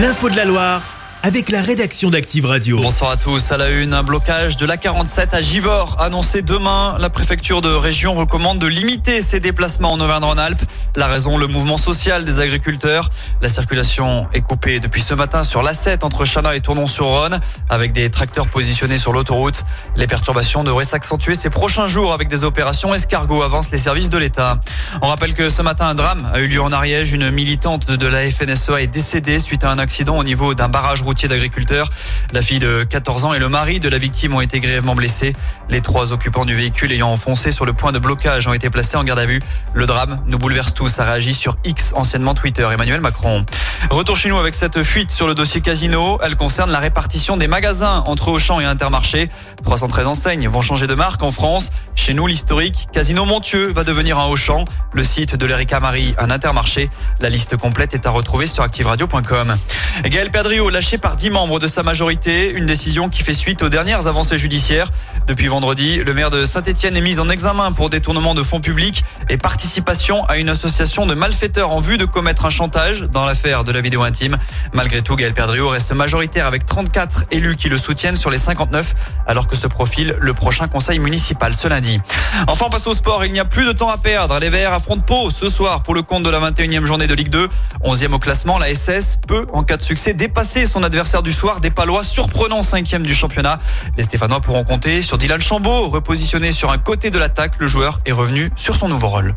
[0.00, 0.89] L'info de la Loire
[1.22, 2.78] avec la rédaction d'Active Radio.
[2.80, 3.52] Bonsoir à tous.
[3.52, 6.96] À la une, un blocage de l'A47 à Givors annoncé demain.
[6.98, 10.62] La préfecture de région recommande de limiter ses déplacements en Auvergne-Rhône-Alpes.
[10.96, 13.10] La raison, le mouvement social des agriculteurs.
[13.42, 18.08] La circulation est coupée depuis ce matin sur l'A7 entre Chana et Tournon-sur-Rhône avec des
[18.08, 19.64] tracteurs positionnés sur l'autoroute.
[19.96, 24.18] Les perturbations devraient s'accentuer ces prochains jours avec des opérations escargots, avancent les services de
[24.18, 24.60] l'État.
[25.02, 27.12] On rappelle que ce matin, un drame a eu lieu en Ariège.
[27.12, 31.02] Une militante de la FNSEA est décédée suite à un accident au niveau d'un barrage
[31.14, 31.90] d'agriculteurs.
[32.32, 35.34] La fille de 14 ans et le mari de la victime ont été grièvement blessés.
[35.68, 38.96] Les trois occupants du véhicule ayant enfoncé sur le point de blocage ont été placés
[38.96, 39.40] en garde à vue.
[39.74, 43.44] Le drame nous bouleverse tous, a réagi sur X, anciennement Twitter, Emmanuel Macron.
[43.90, 46.18] Retour chez nous avec cette fuite sur le dossier Casino.
[46.22, 49.28] Elle concerne la répartition des magasins entre Auchan et Intermarché.
[49.64, 51.70] 313 enseignes vont changer de marque en France.
[51.94, 54.64] Chez nous, l'historique Casino Montieux va devenir un Auchan.
[54.92, 56.90] Le site de l'Erika Marie, un Intermarché.
[57.20, 59.56] La liste complète est à retrouver sur activeradio.com.
[60.04, 62.50] Gaël Perdriau, lâché par 10 membres de sa majorité.
[62.50, 64.90] Une décision qui fait suite aux dernières avancées judiciaires.
[65.26, 69.04] Depuis vendredi, le maire de Saint-Etienne est mis en examen pour détournement de fonds publics
[69.28, 73.64] et participation à une association de malfaiteurs en vue de commettre un chantage dans l'affaire
[73.64, 74.36] de la vidéo intime.
[74.72, 78.94] Malgré tout, Gaël Perdriau reste majoritaire avec 34 élus qui le soutiennent sur les 59,
[79.26, 82.00] alors que se profile le prochain conseil municipal ce lundi.
[82.46, 83.24] Enfin, on passe au sport.
[83.24, 84.38] Il n'y a plus de temps à perdre.
[84.38, 87.30] Les Verts affrontent Pau ce soir pour le compte de la 21e journée de Ligue
[87.30, 87.48] 2.
[87.84, 91.60] 11e au classement, la SS peut, en cas de succès, dépasser son adversaire du soir,
[91.60, 93.60] des Palois, surprenant 5e du championnat.
[93.96, 97.52] Les Stéphanois pourront compter sur Dylan Chambaud, repositionné sur un côté de l'attaque.
[97.60, 99.36] Le joueur est revenu sur son nouveau rôle.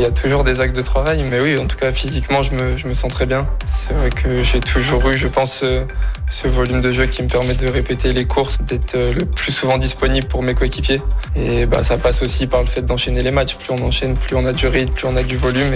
[0.00, 2.52] Il y a toujours des axes de travail, mais oui, en tout cas physiquement, je
[2.84, 3.46] me, sens très bien.
[3.64, 5.84] C'est vrai que j'ai toujours eu, je pense, ce,
[6.28, 9.52] ce volume de jeu qui me permet de répéter les courses, d'être euh, le plus
[9.52, 11.00] souvent disponible pour mes coéquipiers.
[11.36, 13.54] Et bah, ça passe aussi par le fait d'enchaîner les matchs.
[13.54, 15.72] Plus on enchaîne, plus on a du rythme, plus on a du volume.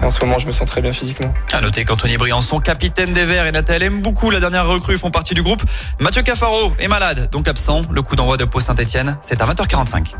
[0.00, 1.32] Et en ce moment, je me sens très bien physiquement.
[1.52, 5.10] À noter qu'Anthony Briançon, capitaine des Verts et Nathalie aime beaucoup la dernière recrue font
[5.10, 5.62] partie du groupe.
[5.98, 7.82] Mathieu Cafaro est malade, donc absent.
[7.90, 10.14] Le coup d'envoi de Pau Saint-Etienne, c'est à 20h45.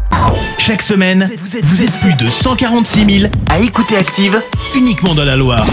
[0.59, 1.31] Chaque semaine,
[1.63, 4.43] vous êtes plus de 146 000 à écouter Active
[4.75, 5.67] uniquement dans la Loire.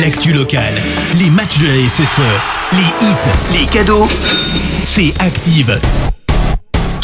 [0.00, 0.74] L'actu locale,
[1.18, 2.20] les matchs de la SSE,
[2.72, 4.08] les hits, les cadeaux,
[4.82, 5.80] c'est Active.